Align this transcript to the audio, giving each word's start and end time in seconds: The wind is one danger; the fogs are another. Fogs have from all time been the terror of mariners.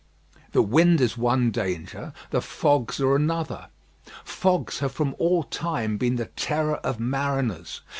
The 0.53 0.63
wind 0.63 0.99
is 0.99 1.15
one 1.15 1.51
danger; 1.51 2.11
the 2.31 2.41
fogs 2.41 2.99
are 2.99 3.15
another. 3.15 3.67
Fogs 4.23 4.79
have 4.79 4.93
from 4.93 5.15
all 5.19 5.43
time 5.43 5.97
been 5.99 6.15
the 6.15 6.25
terror 6.35 6.77
of 6.77 6.99
mariners. 6.99 7.81